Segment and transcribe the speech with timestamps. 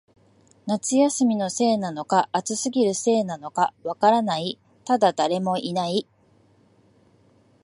[0.65, 6.07] 夏休みのせいなのか、暑すぎるせいなのか、わからない、ただ、誰もいない